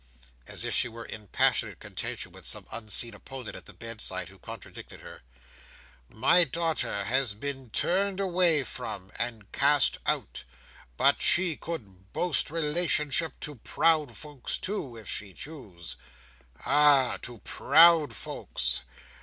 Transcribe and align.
—as 0.47 0.63
if 0.63 0.73
she 0.73 0.87
were 0.87 1.05
in 1.05 1.27
passionate 1.27 1.79
contention 1.79 2.31
with 2.31 2.43
some 2.43 2.65
unseen 2.71 3.13
opponent 3.13 3.55
at 3.55 3.67
the 3.67 3.71
bedside, 3.73 4.29
who 4.29 4.39
contradicted 4.39 5.01
her—"my 5.01 6.43
daughter 6.43 7.03
has 7.03 7.35
been 7.35 7.69
turned 7.69 8.19
away 8.19 8.63
from, 8.63 9.11
and 9.19 9.51
cast 9.51 9.99
out, 10.07 10.43
but 10.97 11.21
she 11.21 11.55
could 11.55 12.11
boast 12.13 12.49
relationship 12.49 13.39
to 13.39 13.53
proud 13.53 14.17
folks 14.17 14.57
too, 14.57 14.97
if 14.97 15.07
she 15.07 15.33
chose. 15.33 15.97
Ah! 16.65 17.19
To 17.21 17.37
proud 17.37 18.15
folks! 18.15 18.81